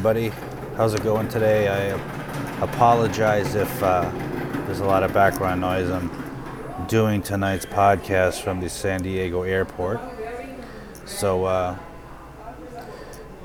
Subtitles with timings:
[0.00, 0.32] everybody.
[0.78, 1.68] How's it going today?
[1.68, 4.10] I apologize if uh,
[4.64, 5.90] there's a lot of background noise.
[5.90, 6.10] I'm
[6.86, 10.00] doing tonight's podcast from the San Diego airport.
[11.04, 11.76] So uh,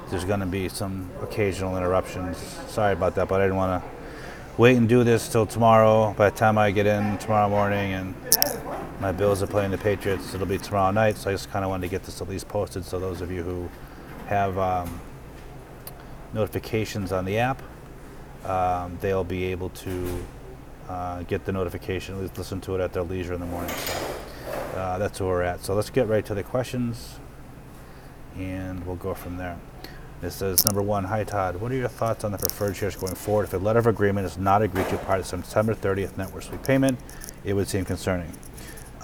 [0.10, 2.38] there's going to be some occasional interruptions.
[2.70, 3.90] Sorry about that, but I didn't want to
[4.58, 6.14] wait and do this till tomorrow.
[6.14, 8.16] By the time I get in tomorrow morning and
[9.02, 11.18] my Bills are playing the Patriots, it'll be tomorrow night.
[11.18, 13.30] So I just kind of wanted to get this at least posted so those of
[13.30, 13.70] you who
[14.28, 15.02] have um,
[16.36, 17.64] notifications on the app,
[18.44, 20.24] um, they'll be able to
[20.88, 23.74] uh, get the notification, listen to it at their leisure in the morning.
[23.74, 24.16] So
[24.76, 25.64] uh, that's where we're at.
[25.64, 27.16] So let's get right to the questions,
[28.38, 29.58] and we'll go from there.
[30.22, 31.58] It says number one, hi Todd.
[31.58, 33.44] What are your thoughts on the preferred shares going forward?
[33.44, 36.46] If a letter of agreement is not agreed to prior to September 30th net worth
[36.46, 37.00] sweep payment,
[37.44, 38.32] it would seem concerning.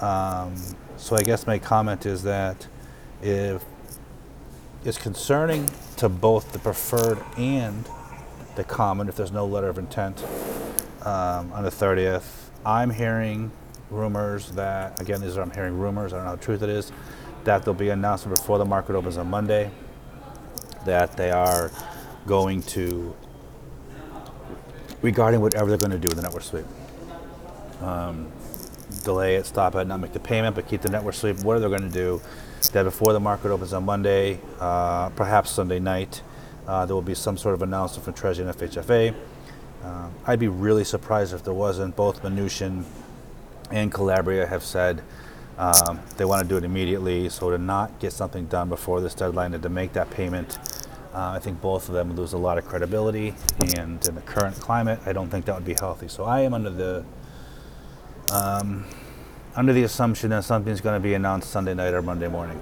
[0.00, 0.54] Um,
[0.96, 2.66] so I guess my comment is that
[3.22, 3.64] if
[4.84, 7.88] it's concerning to both the preferred and
[8.56, 10.22] the common if there's no letter of intent
[11.02, 12.24] um, on the 30th.
[12.66, 13.50] I'm hearing
[13.90, 16.90] rumors that, again, these are I'm hearing rumors, I don't know how truth it is,
[17.44, 19.70] that there'll be an announcement before the market opens on Monday
[20.84, 21.70] that they are
[22.26, 23.14] going to,
[25.00, 26.66] regarding whatever they're going to do with the net worth sweep.
[27.80, 28.30] Um,
[29.02, 31.40] delay it, stop it, not make the payment, but keep the net worth sweep.
[31.40, 32.20] What are they going to do?
[32.72, 36.22] That before the market opens on Monday, uh, perhaps Sunday night,
[36.66, 39.14] uh, there will be some sort of announcement from Treasury and FHFA.
[39.82, 41.96] Uh, I'd be really surprised if there wasn't.
[41.96, 42.84] Both Mnuchin
[43.70, 45.02] and Calabria have said
[45.58, 47.28] um, they want to do it immediately.
[47.28, 50.58] So to not get something done before this deadline and to make that payment,
[51.12, 53.34] uh, I think both of them lose a lot of credibility.
[53.76, 56.08] And in the current climate, I don't think that would be healthy.
[56.08, 57.04] So I am under the
[58.32, 58.84] um,
[59.54, 62.60] under the assumption that something's going to be announced Sunday night or Monday morning.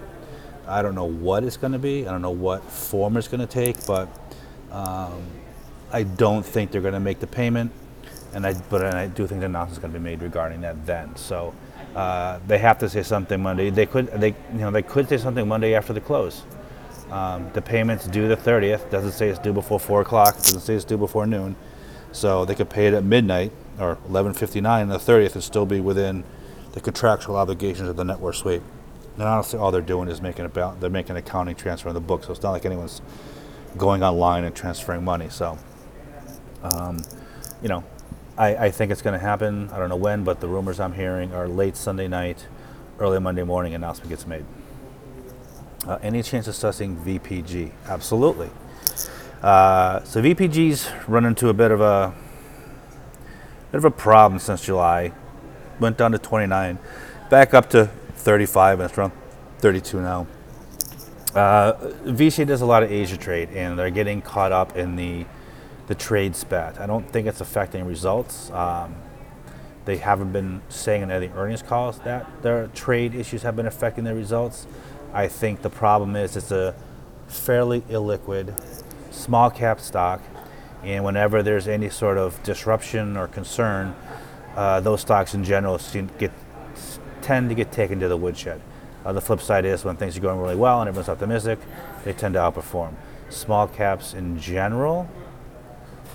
[0.66, 2.06] I don't know what it's going to be.
[2.06, 4.08] I don't know what form it's going to take, but
[4.70, 5.22] um,
[5.92, 7.72] I don't think they're going to make the payment.
[8.32, 10.86] And I, but I do think the announcement is going to be made regarding that
[10.86, 11.16] then.
[11.16, 11.54] So
[11.96, 13.70] uh, they have to say something Monday.
[13.70, 16.42] They could, they, you know, they could say something Monday after the close.
[17.10, 18.88] Um, the payment's due the 30th.
[18.90, 20.36] Doesn't say it's due before four o'clock.
[20.36, 21.56] Doesn't say it's due before noon.
[22.12, 23.50] So they could pay it at midnight
[23.80, 26.24] or 11:59 on the 30th and still be within
[26.72, 28.62] the contractual obligations of the net worth sweep.
[29.16, 32.00] And honestly, all they're doing is making about they're making an accounting transfer on the
[32.00, 33.02] book, so it's not like anyone's
[33.76, 35.28] going online and transferring money.
[35.28, 35.58] So,
[36.62, 37.02] um,
[37.62, 37.84] you know,
[38.38, 39.68] I, I think it's going to happen.
[39.70, 42.46] I don't know when, but the rumors I'm hearing are late Sunday night,
[42.98, 43.74] early Monday morning.
[43.74, 44.44] Announcement gets made.
[45.86, 47.72] Uh, any chance of sussing VPG?
[47.88, 48.50] Absolutely.
[49.42, 52.14] Uh, so VPG's run into a bit of a
[53.70, 55.12] bit of a problem since July.
[55.78, 56.78] Went down to 29,
[57.30, 57.86] back up to
[58.16, 59.12] 35, and it's around
[59.58, 60.26] 32 now.
[61.34, 61.72] Uh,
[62.04, 65.24] VC does a lot of Asia trade, and they're getting caught up in the
[65.86, 66.80] the trade spat.
[66.80, 68.48] I don't think it's affecting results.
[68.52, 68.94] Um,
[69.86, 74.04] they haven't been saying in any earnings calls that their trade issues have been affecting
[74.04, 74.68] their results.
[75.12, 76.76] I think the problem is it's a
[77.26, 78.54] fairly illiquid,
[79.10, 80.22] small cap stock
[80.82, 83.94] and whenever there's any sort of disruption or concern,
[84.56, 85.78] uh, those stocks in general
[86.18, 86.32] get,
[87.22, 88.60] tend to get taken to the woodshed.
[89.04, 91.58] Uh, the flip side is when things are going really well and everyone's optimistic,
[92.04, 92.94] they tend to outperform.
[93.28, 95.08] Small caps in general,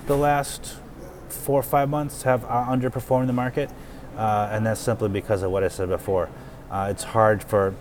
[0.08, 0.76] the last
[1.30, 3.70] four or five months have uh, underperformed the market,
[4.18, 6.30] uh, and that's simply because of what I said before.
[6.70, 7.74] Uh, it's hard for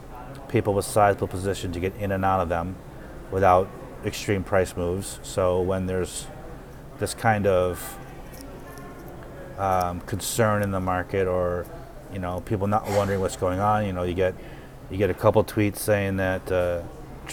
[0.49, 2.77] people with sizable position to get in and out of them
[3.31, 3.69] without
[4.05, 5.19] extreme price moves.
[5.23, 6.27] So when there's
[6.99, 7.99] this kind of
[9.59, 11.67] um, concern in the market or
[12.13, 13.87] you know people not wondering what's going on.
[13.87, 14.35] You know you get
[14.91, 16.83] you get a couple tweets saying that uh,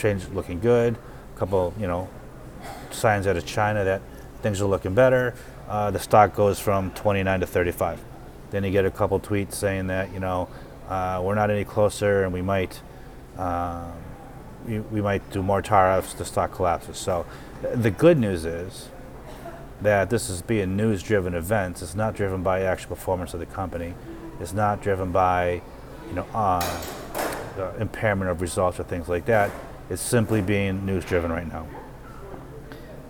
[0.03, 0.97] is looking good
[1.35, 2.09] a couple you know
[2.91, 4.01] signs out of China that
[4.41, 5.33] things are looking better.
[5.67, 7.99] Uh, the stock goes from 29 to 35
[8.51, 10.47] then you get a couple tweets saying that you know
[10.89, 12.81] uh, we're not any closer and we might
[13.37, 13.93] um,
[14.65, 16.97] we, we might do more tariffs the stock collapses.
[16.97, 17.25] So
[17.73, 18.89] the good news is
[19.81, 21.81] that this is being news driven events.
[21.81, 23.93] It's not driven by actual performance of the company.
[24.39, 25.61] It's not driven by,
[26.09, 26.61] you know, uh,
[27.79, 29.51] impairment of results or things like that.
[29.89, 31.67] It's simply being news driven right now.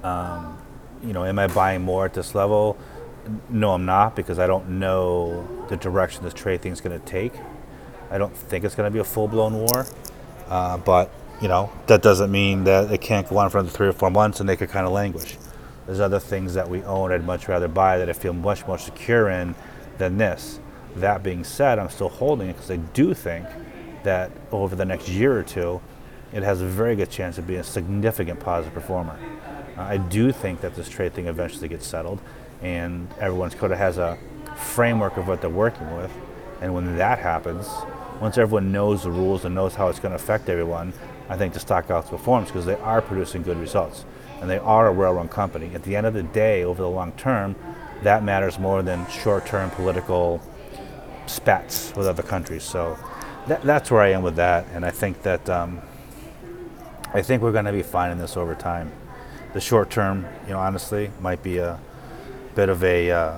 [0.04, 0.58] Um,
[1.04, 2.78] you know, am I buying more at this level?
[3.50, 7.06] No, I'm not because I don't know the direction this trade thing is going to
[7.06, 7.34] take.
[8.10, 9.86] I don't think it's going to be a full blown war,
[10.48, 13.88] uh, but you know that doesn't mean that it can't go on for another three
[13.88, 15.38] or four months and they could kind of languish.
[15.92, 18.78] There's other things that we own I'd much rather buy that I feel much more
[18.78, 19.56] secure in
[19.98, 20.62] than this.
[20.96, 23.46] That being said, I'm still holding it because I do think
[24.04, 25.82] that over the next year or two,
[26.32, 29.20] it has a very good chance of being a significant positive performer.
[29.78, 32.22] Uh, I do think that this trade thing eventually gets settled,
[32.62, 34.18] and everyone's of has a
[34.56, 36.12] framework of what they're working with.
[36.62, 37.68] And when that happens,
[38.22, 40.94] once everyone knows the rules and knows how it's going to affect everyone,
[41.28, 44.06] I think the stock outperforms because they are producing good results
[44.42, 45.74] and they are a well-run company.
[45.74, 47.56] At the end of the day, over the long term,
[48.02, 50.42] that matters more than short-term political
[51.28, 52.64] spats with other countries.
[52.64, 52.98] So
[53.48, 55.82] that, that's where I am with that, and I think that um,
[57.14, 58.92] I think we're going to be fine in this over time.
[59.54, 61.80] The short term, you know, honestly, might be a
[62.56, 63.38] bit of a uh,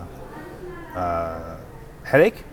[0.96, 1.58] uh,
[2.04, 2.44] headache,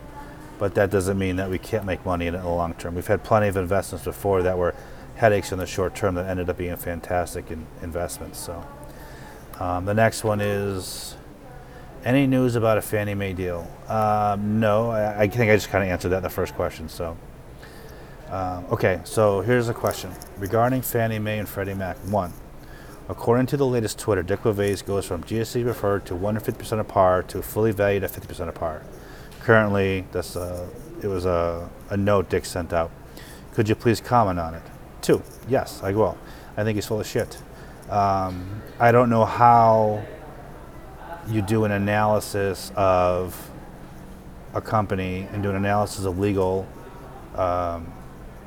[0.59, 2.95] but that doesn't mean that we can't make money in the long term.
[2.95, 4.75] We've had plenty of investments before that were
[5.21, 8.39] headaches in the short term that ended up being a fantastic in investments.
[8.39, 8.65] So
[9.61, 11.15] um, the next one is
[12.07, 13.71] any news about a Fannie Mae deal?
[13.87, 16.89] Um, no, I, I, think I just kind of answered that in the first question.
[16.89, 17.19] So
[18.31, 21.99] um, okay, so here's a question regarding Fannie Mae and Freddie Mac.
[21.99, 22.33] One.
[23.07, 27.23] According to the latest Twitter, Dick LeVays goes from GSE preferred to 150% of par
[27.25, 28.83] to fully valued at 50% of par.
[29.41, 30.67] Currently, that's uh,
[31.03, 32.91] it was a, a note Dick sent out.
[33.53, 34.63] Could you please comment on it?
[35.03, 36.17] Two, yes, I will.
[36.57, 37.39] I think he's full of shit.
[37.89, 40.05] Um, I don't know how
[41.29, 43.51] you do an analysis of
[44.55, 46.67] a company and do an analysis of legal,
[47.35, 47.93] um,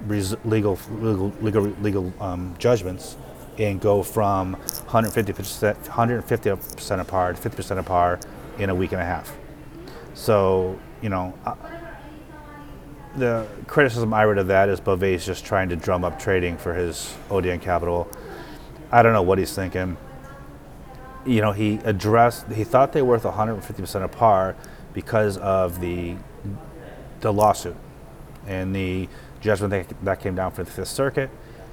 [0.05, 3.17] res- legal, legal, legal, legal um, judgments
[3.57, 4.55] and go from
[4.87, 8.19] 150%, 150% of par to 50% of par
[8.59, 9.35] in a week and a half.
[10.13, 11.55] So, you know, uh,
[13.15, 16.73] the criticism I read of that is Bove just trying to drum up trading for
[16.73, 18.09] his Odeon capital.
[18.91, 19.97] I don't know what he's thinking.
[21.25, 24.55] You know, he addressed, he thought they were worth 150% of par
[24.93, 26.15] because of the,
[27.21, 27.75] the lawsuit
[28.45, 29.07] and the
[29.41, 31.29] judgment that, that came down for the Fifth Circuit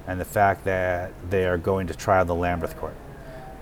[0.07, 2.95] and the fact that they are going to trial the Lamberth court.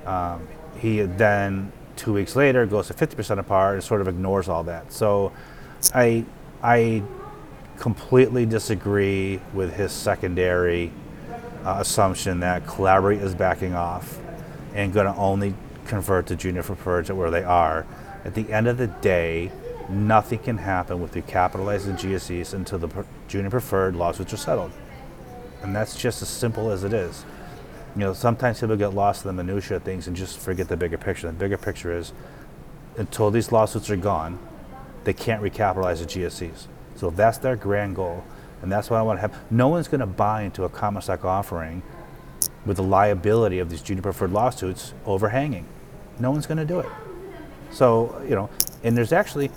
[0.05, 0.47] Um,
[0.77, 4.63] he then, two weeks later, goes to 50% of par and sort of ignores all
[4.65, 4.91] that.
[4.93, 5.31] So
[5.93, 6.25] I,
[6.61, 7.03] I
[7.79, 10.91] completely disagree with his secondary
[11.65, 14.19] uh, assumption that Calabria is backing off
[14.73, 15.53] and going to only
[15.85, 17.85] convert to junior preferreds at where they are.
[18.25, 19.51] At the end of the day,
[19.89, 24.71] nothing can happen with the recapitalizing GSEs until the junior preferred lawsuits are settled.
[25.63, 27.25] And that's just as simple as it is.
[27.95, 30.77] You know, sometimes people get lost in the minutia of things and just forget the
[30.77, 31.27] bigger picture.
[31.27, 32.13] The bigger picture is
[32.97, 34.37] until these lawsuits are gone,
[35.05, 36.67] they can't recapitalize the GSEs.
[36.99, 38.25] So that's their grand goal,
[38.61, 41.01] and that's what I want to have, no one's going to buy into a common
[41.01, 41.81] stock offering
[42.65, 45.65] with the liability of these junior preferred lawsuits overhanging.
[46.19, 46.89] No one's going to do it.
[47.71, 48.49] So, you know,
[48.83, 49.49] and there's actually,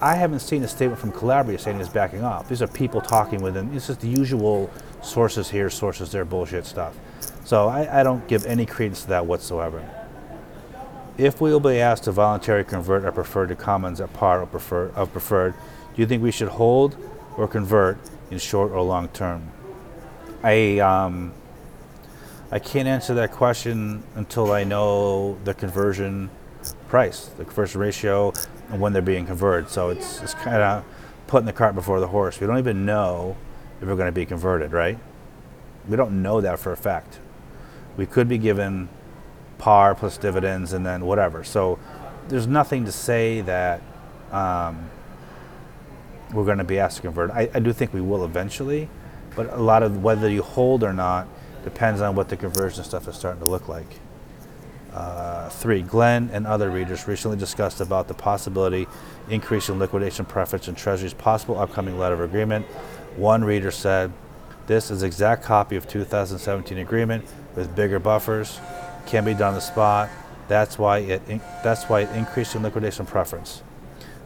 [0.00, 2.48] I haven't seen a statement from Calabria saying he's backing off.
[2.48, 3.74] These are people talking with him.
[3.74, 4.70] This is the usual
[5.02, 6.94] sources here, sources there, bullshit stuff.
[7.44, 9.82] So I, I don't give any credence to that whatsoever.
[11.18, 14.50] If we will be asked to voluntarily convert our preferred to commons at par of
[14.50, 15.54] preferred, of preferred,
[15.94, 16.96] do you think we should hold
[17.36, 17.98] or convert
[18.30, 19.48] in short or long term?
[20.42, 21.34] I um,
[22.50, 26.30] I can't answer that question until I know the conversion
[26.88, 28.32] price, the conversion ratio,
[28.70, 29.68] and when they're being converted.
[29.68, 30.84] So it's it's kind of
[31.26, 32.40] putting the cart before the horse.
[32.40, 33.36] We don't even know
[33.80, 34.98] if we're going to be converted, right?
[35.88, 37.18] We don't know that for a fact.
[37.98, 38.88] We could be given
[39.62, 41.44] par plus dividends and then whatever.
[41.44, 41.78] So
[42.26, 43.80] there's nothing to say that
[44.32, 44.90] um,
[46.32, 47.30] we're going to be asked to convert.
[47.30, 48.88] I, I, do think we will eventually,
[49.36, 51.28] but a lot of whether you hold or not
[51.62, 53.86] depends on what the conversion stuff is starting to look like.
[54.92, 58.88] Uh, three, Glenn and other readers recently discussed about the possibility
[59.30, 62.66] increasing liquidation preference in Treasury's possible upcoming letter of agreement.
[63.14, 64.12] One reader said,
[64.66, 68.58] "This is exact copy of 2017 agreement with bigger buffers."
[69.06, 70.08] Can be done on the spot.
[70.48, 73.62] That's why it in, that's why it increasing liquidation preference.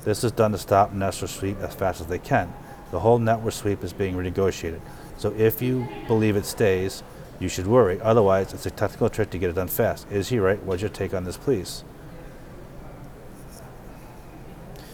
[0.05, 2.53] This is done to stop net worth sweep as fast as they can.
[2.93, 4.81] The whole net worth sweep is being renegotiated.
[5.19, 7.03] So if you believe it stays,
[7.41, 8.01] you should worry.
[8.01, 10.07] Otherwise, it's a technical trick to get it done fast.
[10.11, 10.63] Is he right?
[10.63, 11.85] What's your take on this, please?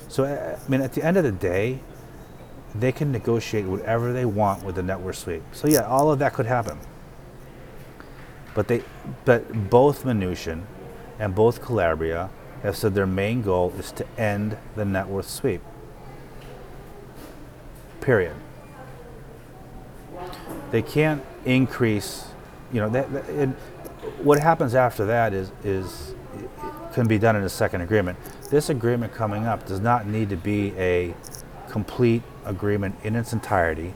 [0.09, 1.81] So, uh, I mean, at the end of the day,
[2.75, 5.43] they can negotiate whatever they want with the network sweep.
[5.53, 6.79] So, yeah, all of that could happen.
[8.55, 8.83] But they,
[9.25, 10.65] but both Mnuchin
[11.19, 12.31] and both Calabria
[12.63, 15.63] have said their main goal is to end the net worth sweep.
[18.01, 18.37] Period.
[20.71, 22.27] They can't increase,
[22.73, 23.49] you know, that, that
[24.23, 26.15] what happens after that is is
[26.93, 28.19] can be done in a second agreement.
[28.51, 31.15] This agreement coming up does not need to be a
[31.69, 33.95] complete agreement in its entirety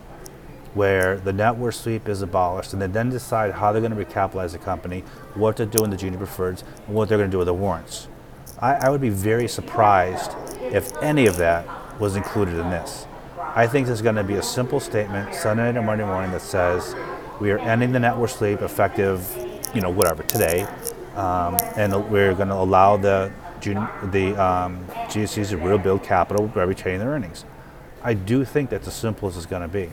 [0.77, 4.05] where the net worth sweep is abolished and they then decide how they're going to
[4.05, 5.01] recapitalize the company,
[5.35, 7.55] what to do in the junior preferreds, and what they're going to do with the
[7.55, 8.09] warrants.
[8.61, 11.67] I, I would be very surprised if any of that
[11.99, 13.07] was included in this.
[13.39, 16.43] I think there's going to be a simple statement Sunday night or Monday morning that
[16.43, 16.95] says
[17.41, 19.27] we are ending the net worth sweep effective,
[19.75, 20.67] you know, whatever today,
[21.15, 26.63] um, and we're going to allow the the um, GSEs to real build capital by
[26.63, 27.47] retaining their earnings.
[28.03, 29.91] I do think that's as simple as it's going to be.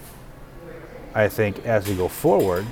[1.15, 2.65] I think as we go forward,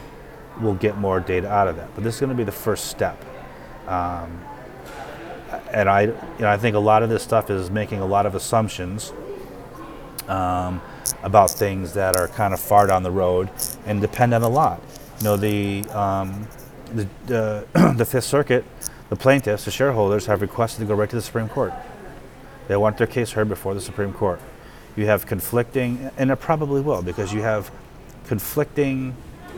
[0.59, 1.93] we'll get more data out of that.
[1.95, 3.23] But this is going to be the first step.
[3.87, 4.41] Um,
[5.71, 8.25] and I, you know, I think a lot of this stuff is making a lot
[8.25, 9.13] of assumptions
[10.27, 10.81] um,
[11.23, 13.49] about things that are kind of far down the road
[13.85, 14.81] and depend on a lot.
[15.19, 16.47] You know, the um,
[16.93, 18.65] the, uh, the Fifth Circuit,
[19.09, 21.73] the plaintiffs, the shareholders, have requested to go right to the Supreme Court.
[22.67, 24.39] They want their case heard before the Supreme Court.
[24.95, 27.71] You have conflicting, and it probably will, because you have
[28.31, 29.13] conflicting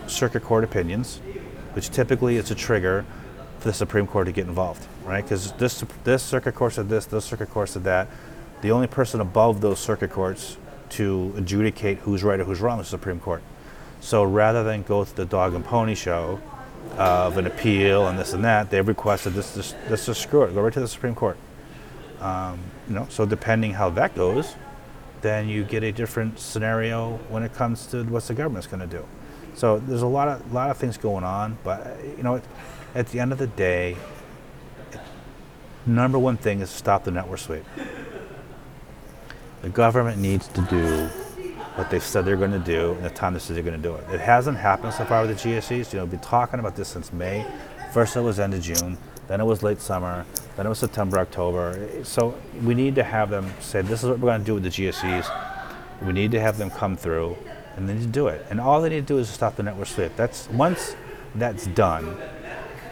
[0.08, 1.20] circuit court opinions,
[1.74, 3.06] which typically is a trigger
[3.60, 5.24] for the Supreme Court to get involved, right?
[5.24, 8.08] Because this this circuit court said this, this circuit court said that.
[8.62, 10.58] The only person above those circuit courts
[10.98, 13.44] to adjudicate who's right or who's wrong is the Supreme Court.
[14.02, 16.42] So rather than go through the dog and pony show
[16.98, 19.54] of an appeal and this and that, they've requested this.
[19.54, 20.56] This, this just screw it.
[20.56, 21.38] Go right to the Supreme Court.
[22.20, 24.56] Um, you know, so depending how that goes,
[25.24, 28.98] then you get a different scenario when it comes to what the government's going to
[28.98, 29.04] do.
[29.56, 32.42] So there's a lot of lot of things going on, but you know,
[32.94, 33.98] at the end of the day,
[35.86, 37.64] number one thing is to stop the net worth sweep.
[39.62, 41.08] The government needs to do
[41.76, 43.90] what they've said they're going to do and the time they said they're going to
[43.90, 44.04] do it.
[44.12, 45.94] It hasn't happened so far with the GSEs.
[45.94, 47.46] You know, we've been talking about this since May.
[47.94, 50.26] First it was end of June, then it was late summer,
[50.56, 52.04] then it was September, October.
[52.04, 54.64] So we need to have them say, this is what we're going to do with
[54.64, 55.28] the GSEs.
[56.02, 57.38] We need to have them come through,
[57.76, 58.46] and they need to do it.
[58.50, 60.16] And all they need to do is stop the net worth sweep.
[60.16, 60.96] That's once
[61.36, 62.18] that's done,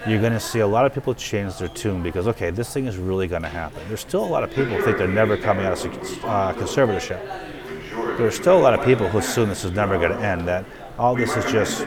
[0.07, 2.87] you're going to see a lot of people change their tune because okay, this thing
[2.87, 3.83] is really going to happen.
[3.87, 8.17] There's still a lot of people who think they're never coming out of uh, conservatorship.
[8.17, 10.47] There's still a lot of people who assume this is never going to end.
[10.47, 10.65] That
[10.97, 11.85] all this is just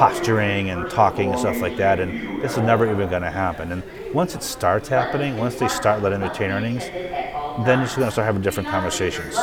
[0.00, 3.70] posturing and talking and stuff like that, and this is never even going to happen.
[3.70, 3.82] And
[4.14, 8.10] once it starts happening, once they start letting retain earnings, then you're just going to
[8.10, 9.36] start having different conversations.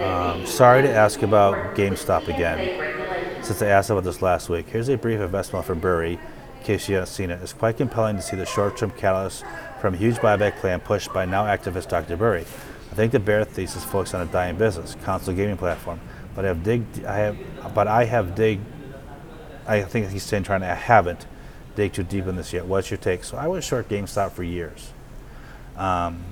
[0.00, 4.68] Um, sorry to ask about GameStop again, since I asked about this last week.
[4.68, 6.18] Here's a brief investment from Burry,
[6.58, 7.40] in case you haven't seen it.
[7.40, 9.44] It's quite compelling to see the short-term catalyst
[9.80, 12.18] from a huge buyback plan pushed by now activist Dr.
[12.18, 12.42] Burry.
[12.42, 16.00] I think the bear thesis focuses on a dying business, console gaming platform
[16.34, 16.84] but I have dig.
[17.04, 18.60] I have, but I have dig.
[19.66, 20.70] I think he's saying trying to.
[20.70, 21.26] I haven't
[21.74, 22.66] dig too deep in this yet.
[22.66, 23.24] What's your take?
[23.24, 24.92] So I was short GameStop for years,
[25.76, 26.22] um,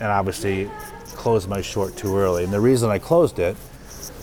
[0.00, 0.70] and obviously
[1.14, 2.44] closed my short too early.
[2.44, 3.56] And the reason I closed it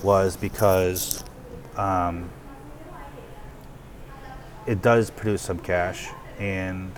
[0.04, 1.24] was because
[1.76, 2.30] um,
[4.68, 6.92] it does produce some cash, and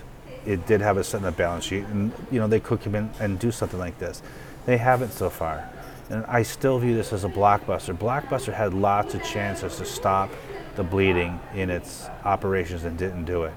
[0.44, 1.84] it did have a set in the balance sheet.
[1.84, 4.22] And you know they could come in and do something like this.
[4.66, 5.70] They haven't so far.
[6.08, 7.96] And I still view this as a blockbuster.
[7.96, 10.30] Blockbuster had lots of chances to stop
[10.76, 13.54] the bleeding in its operations and didn't do it.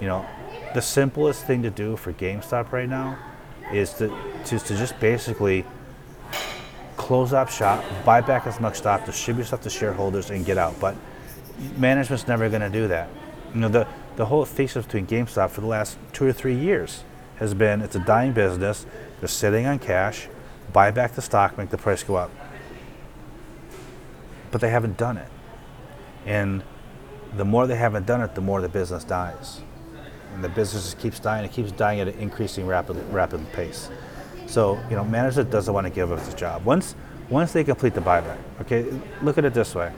[0.00, 0.24] You know,
[0.74, 3.18] the simplest thing to do for GameStop right now
[3.72, 4.08] is to,
[4.46, 5.64] to, to just basically
[6.96, 10.78] close up shop, buy back as much stock, distribute stuff to shareholders, and get out.
[10.80, 10.96] But
[11.76, 13.08] management's never going to do that.
[13.52, 17.04] You know, the, the whole thesis between GameStop for the last two or three years
[17.36, 18.86] has been it's a dying business,
[19.18, 20.28] they're sitting on cash,
[20.72, 22.30] buy back the stock, make the price go up.
[24.50, 25.28] But they haven't done it.
[26.26, 26.62] And
[27.36, 29.60] the more they haven't done it, the more the business dies.
[30.34, 33.90] And the business keeps dying, it keeps dying at an increasing rapid, rapid pace.
[34.46, 36.64] So, you know, management doesn't want to give up his job.
[36.64, 36.94] Once,
[37.28, 38.86] once they complete the buyback, okay,
[39.22, 39.92] look at it this way.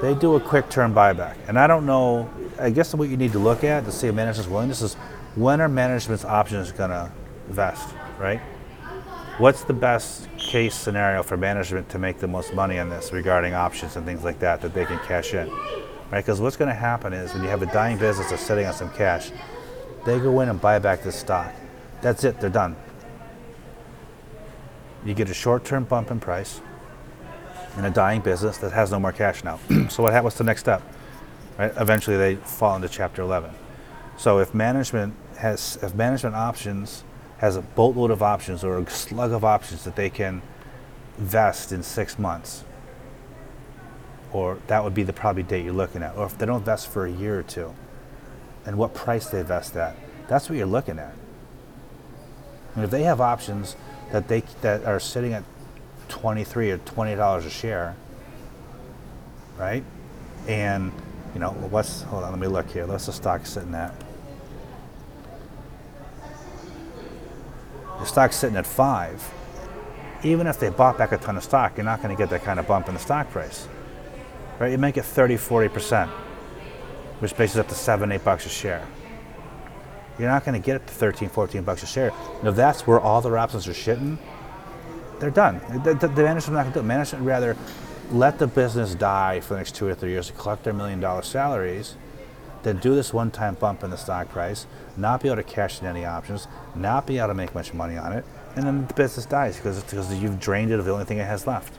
[0.00, 1.36] They do a quick term buyback.
[1.48, 4.14] And I don't know, I guess what you need to look at to see if
[4.14, 4.94] management's willingness is
[5.34, 7.10] when are management's options going to
[7.48, 8.40] vest, right?
[9.38, 13.52] What's the best case scenario for management to make the most money on this regarding
[13.52, 15.50] options and things like that that they can cash in?
[16.10, 16.24] Right?
[16.24, 18.72] Because what's going to happen is when you have a dying business that's sitting on
[18.72, 19.32] some cash,
[20.06, 21.52] they go in and buy back this stock.
[22.00, 22.76] That's it, they're done.
[25.04, 26.62] You get a short term bump in price
[27.76, 29.60] in a dying business that has no more cash now.
[29.90, 30.80] so, what what's the next step?
[31.58, 31.74] Right?
[31.76, 33.50] Eventually, they fall into Chapter 11.
[34.16, 37.04] So, if management has, if management options
[37.38, 40.42] has a boatload of options or a slug of options that they can
[41.18, 42.64] vest in six months.
[44.32, 46.16] Or that would be the probably date you're looking at.
[46.16, 47.74] Or if they don't vest for a year or two,
[48.66, 49.96] and what price they vest at.
[50.28, 51.14] That's what you're looking at.
[52.74, 53.76] And if they have options
[54.12, 55.44] that they that are sitting at
[56.08, 57.96] 23 or 20 dollars a share,
[59.56, 59.84] right?
[60.46, 60.92] And
[61.32, 62.86] you know, what's hold on, let me look here.
[62.86, 63.94] What's the stock sitting at?
[68.06, 69.20] The stock's sitting at five.
[70.22, 72.44] Even if they bought back a ton of stock, you're not going to get that
[72.44, 73.66] kind of bump in the stock price.
[74.60, 74.70] Right?
[74.70, 76.08] You make it 30, 40%,
[77.18, 78.86] which bases up to seven, eight bucks a share.
[80.20, 82.12] You're not going to get it to 13, 14 bucks a share.
[82.38, 84.18] And if that's where all the options are shitting,
[85.18, 85.60] they're done.
[85.82, 86.84] The, the, the management's not going to do it.
[86.84, 87.56] Management rather
[88.12, 91.00] let the business die for the next two or three years to collect their million
[91.00, 91.96] dollar salaries
[92.66, 95.80] than do this one time bump in the stock price, not be able to cash
[95.80, 98.24] in any options, not be able to make much money on it,
[98.56, 101.26] and then the business dies because, because you've drained it of the only thing it
[101.26, 101.78] has left.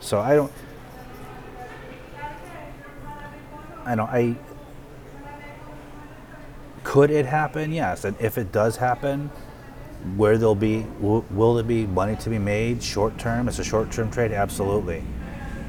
[0.00, 0.50] So I don't.
[3.84, 4.08] I don't.
[4.08, 4.36] I.
[6.84, 7.70] Could it happen?
[7.70, 8.04] Yes.
[8.06, 9.30] And if it does happen,
[10.16, 13.46] where there'll be, will, will there be money to be made short term?
[13.46, 15.04] It's a short term trade, absolutely.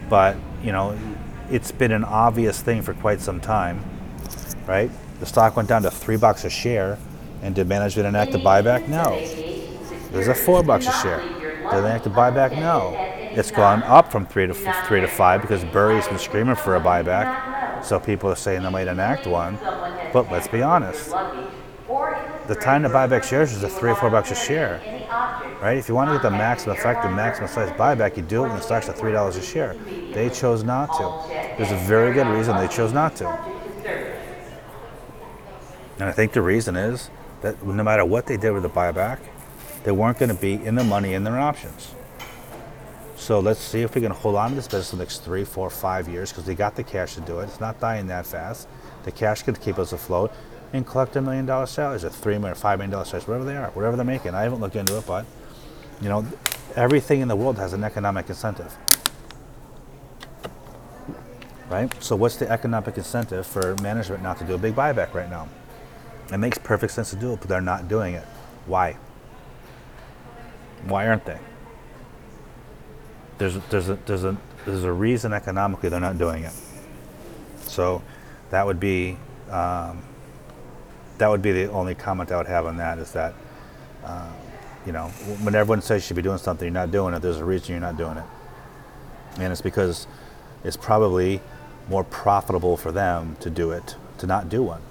[0.10, 0.98] But you know,
[1.52, 3.84] it's been an obvious thing for quite some time,
[4.70, 4.92] right?
[5.20, 7.00] The stock went down to three bucks a share,
[7.42, 8.88] and did management enact a buyback?
[8.88, 9.20] No.
[10.12, 11.20] There's a four bucks a share.
[11.20, 12.52] Did they enact a buyback?
[12.56, 12.96] No.
[13.32, 16.76] It's gone up from three to f- three to five because Burry's been screaming for
[16.76, 19.58] a buyback, so people are saying they might enact one.
[20.14, 21.10] But let's be honest,
[22.48, 24.80] the time to buy back shares is at three or four bucks a share,
[25.64, 25.78] right?
[25.78, 28.50] If you want to get the maximum effect, the maximum size buyback, you do it
[28.50, 29.74] when the stock's at three dollars a share.
[30.14, 31.34] They chose not to.
[31.58, 33.59] There's a very good reason they chose not to.
[36.00, 37.10] And I think the reason is
[37.42, 39.20] that no matter what they did with the buyback,
[39.84, 41.94] they weren't going to be in the money in their options.
[43.16, 45.70] So let's see if we can hold on to this business the next three, four,
[45.70, 47.44] five years because they got the cash to do it.
[47.44, 48.68] It's not dying that fast.
[49.04, 50.32] The cash can keep us afloat
[50.72, 53.46] and collect a million dollar salaries or three million or five million dollar salaries, whatever
[53.46, 54.36] they are, whatever they're making.
[54.36, 55.26] I haven't looked into it, but
[56.02, 56.26] you know,
[56.76, 58.76] everything in the world has an economic incentive.
[61.70, 61.94] Right?
[62.02, 65.50] So what's the economic incentive for management not to do a big buyback right now?
[66.32, 68.26] It makes perfect sense to do it, but they're not doing it.
[68.66, 68.98] Why?
[70.86, 71.40] Why aren't they?
[73.38, 76.54] There's there's a there's a there's a reason economically they're not doing it.
[77.62, 78.02] So
[78.52, 79.18] that would be
[79.50, 80.04] um,
[81.18, 83.34] that would be the only comment I would have on that is that
[84.04, 84.32] uh,
[84.86, 85.08] you know
[85.42, 87.22] when everyone says you should be doing something, you're not doing it.
[87.22, 88.26] There's a reason you're not doing it,
[89.38, 90.08] and it's because
[90.64, 91.42] it's probably
[91.90, 94.82] more profitable for them to do it to not do one.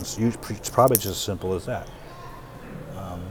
[0.00, 1.88] It's, it's probably just as simple as that.
[2.96, 3.22] Um,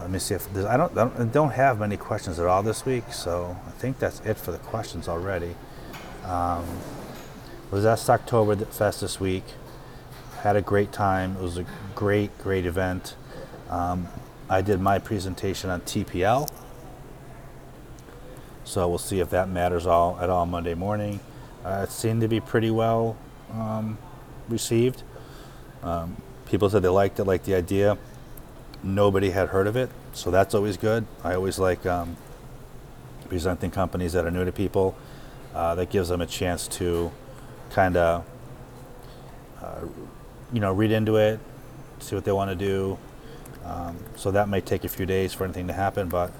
[0.00, 2.62] let me see if I don't, I don't, I don't have many questions at all
[2.62, 5.54] this week, so I think that's it for the questions already.
[6.24, 6.64] Um,
[7.70, 9.44] was at Stocktoberfest this week.
[10.40, 11.36] Had a great time.
[11.36, 13.14] It was a great, great event.
[13.68, 14.08] Um,
[14.48, 16.50] I did my presentation on TPL,
[18.64, 21.20] so we'll see if that matters all at all Monday morning.
[21.64, 23.16] Uh, it seemed to be pretty well
[23.52, 23.98] um,
[24.50, 25.02] received.
[25.82, 27.96] Um, people said they liked it, liked the idea.
[28.82, 31.06] Nobody had heard of it, so that's always good.
[31.22, 32.16] I always like um,
[33.28, 34.96] presenting companies that are new to people.
[35.54, 37.10] Uh, that gives them a chance to
[37.70, 38.24] kind of,
[39.60, 39.80] uh,
[40.52, 41.40] you know, read into it,
[41.98, 42.96] see what they want to do.
[43.64, 46.32] Um, so that may take a few days for anything to happen, but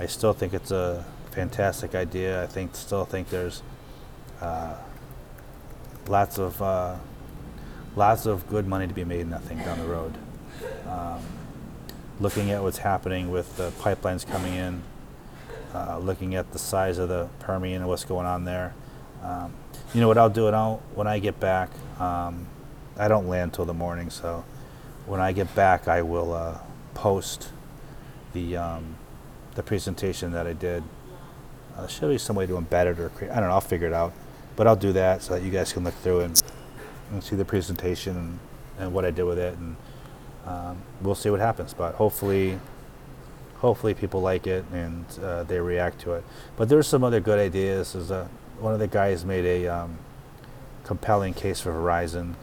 [0.00, 2.42] I still think it's a fantastic idea.
[2.42, 3.62] I think still think there's
[4.40, 4.74] uh,
[6.08, 6.96] lots of uh,
[7.96, 10.14] lots of good money to be made, nothing down the road.
[10.88, 11.20] Um,
[12.20, 14.82] looking at what's happening with the pipelines coming in,
[15.74, 18.74] uh, looking at the size of the Permian and what's going on there.
[19.22, 19.52] Um,
[19.92, 20.48] you know what I'll do?
[20.48, 22.46] I'll when I get back, um,
[22.96, 24.44] I don't land till the morning, so
[25.06, 26.58] when I get back, I will uh,
[26.94, 27.48] post
[28.32, 28.96] the um,
[29.54, 30.82] the presentation that I did.
[31.76, 33.32] Uh, should be some way to embed it or create.
[33.32, 33.54] I don't know.
[33.54, 34.12] I'll figure it out,
[34.54, 36.42] but I'll do that so that you guys can look through and,
[37.14, 38.38] and see the presentation and,
[38.78, 39.76] and what I did with it, and
[40.46, 41.72] um, we'll see what happens.
[41.72, 42.58] But hopefully,
[43.58, 46.24] hopefully people like it and uh, they react to it.
[46.56, 47.94] But there's some other good ideas.
[47.94, 49.98] Is uh, one of the guys made a um,
[50.82, 52.34] compelling case for Verizon,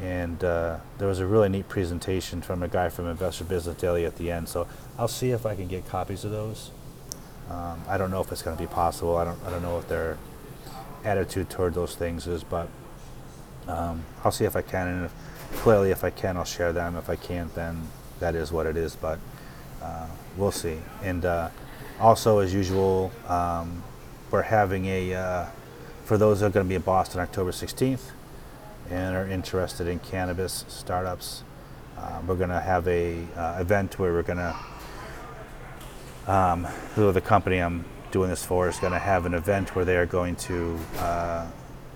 [0.00, 4.04] and uh, there was a really neat presentation from a guy from Investor Business Daily
[4.04, 4.48] at the end.
[4.48, 4.66] So
[4.98, 6.70] I'll see if I can get copies of those.
[7.50, 9.16] Um, I don't know if it's going to be possible.
[9.16, 9.38] I don't.
[9.44, 10.18] I don't know what their
[11.04, 12.68] attitude toward those things is, but
[13.68, 14.88] um, I'll see if I can.
[14.88, 15.14] And if,
[15.58, 16.96] clearly, if I can, I'll share them.
[16.96, 17.82] If I can't, then
[18.20, 18.96] that is what it is.
[18.96, 19.18] But
[19.82, 20.78] uh, we'll see.
[21.02, 21.50] And uh,
[22.00, 23.82] also, as usual, um,
[24.30, 25.46] we're having a, uh,
[26.04, 28.10] for those that are going to be in Boston October 16th
[28.90, 31.42] and are interested in cannabis startups,
[31.96, 34.56] uh, we're going to have a uh, event where we're going to
[36.28, 39.96] um, the company I'm doing this for is going to have an event where they
[39.96, 41.46] are going to uh,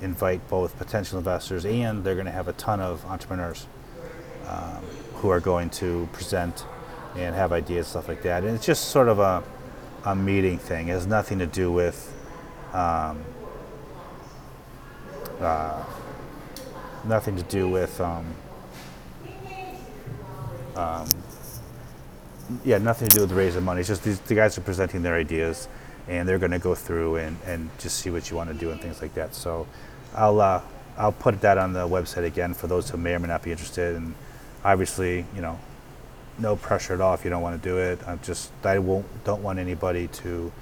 [0.02, 3.66] invite both potential investors and they're going to have a ton of entrepreneurs
[4.46, 4.82] um,
[5.14, 6.64] who are going to present
[7.16, 8.42] and have ideas, stuff like that.
[8.42, 9.42] And it's just sort of a,
[10.04, 10.88] a meeting thing.
[10.88, 12.12] It has nothing to do with
[12.72, 13.22] um,
[15.40, 15.84] uh,
[17.04, 18.24] nothing to do with um,
[20.76, 21.06] um,
[22.64, 23.80] yeah, nothing to do with raising money.
[23.80, 25.68] It's just these, the guys are presenting their ideas,
[26.08, 28.70] and they're going to go through and, and just see what you want to do
[28.70, 29.34] and things like that.
[29.34, 29.66] So,
[30.14, 30.62] I'll uh,
[30.96, 33.51] I'll put that on the website again for those who may or may not be
[33.51, 33.96] interested.
[33.96, 34.14] And
[34.64, 35.59] obviously, you know,
[36.38, 37.98] no pressure at all if you don't want to do it.
[38.07, 40.53] I just I won't don't want anybody to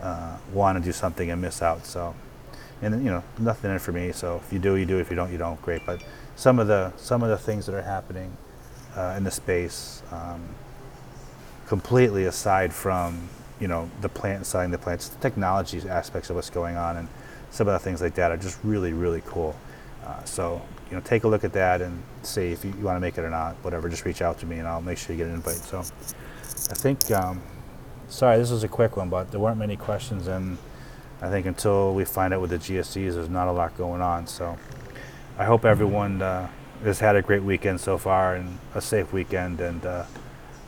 [0.00, 1.86] uh, want to do something and miss out.
[1.86, 2.14] So,
[2.80, 4.12] and you know, nothing in it for me.
[4.12, 4.98] So if you do, you do.
[4.98, 5.60] If you don't, you don't.
[5.62, 5.84] Great.
[5.86, 6.02] But
[6.36, 8.36] some of the some of the things that are happening
[8.96, 10.42] uh, in the space, um,
[11.66, 13.28] completely aside from
[13.60, 16.96] you know the plant and selling the plants, the technology aspects of what's going on,
[16.96, 17.08] and
[17.52, 19.54] some of the things like that are just really really cool.
[20.04, 20.60] Uh, so
[20.90, 23.16] you know, take a look at that and see if you, you want to make
[23.16, 23.54] it or not.
[23.62, 25.54] Whatever, just reach out to me and I'll make sure you get an invite.
[25.54, 27.10] So I think.
[27.12, 27.40] Um,
[28.12, 30.58] sorry, this was a quick one, but there weren't many questions, and
[31.20, 34.26] I think until we find out with the GSEs, there's not a lot going on.
[34.26, 34.58] So
[35.38, 36.48] I hope everyone uh,
[36.84, 39.60] has had a great weekend so far and a safe weekend.
[39.60, 40.04] And uh,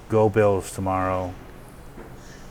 [0.08, 1.34] go Bills tomorrow.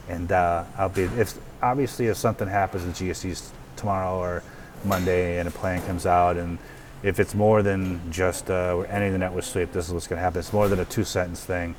[0.10, 3.52] And uh, I'll be if obviously if something happens in GSEs
[3.84, 4.43] tomorrow or
[4.86, 6.58] Monday and a plan comes out and
[7.04, 10.17] if it's more than just uh, we're ending the net worth this is what's going
[10.17, 10.39] to happen.
[10.39, 11.76] It's more than a two sentence thing.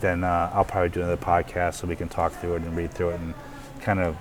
[0.00, 2.92] Then uh, I'll probably do another podcast so we can talk through it and read
[2.92, 3.32] through it and
[3.80, 4.16] kind of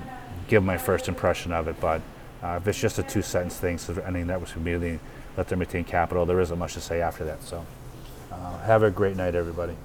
[0.47, 1.75] give my first impression of it.
[1.81, 2.01] But
[2.41, 4.99] uh, if it's just a two sentence thing, so ending that was immediately
[5.35, 6.25] let them retain capital.
[6.25, 7.43] There isn't much to say after that.
[7.43, 7.65] So
[8.31, 9.75] uh, have a great night, everybody.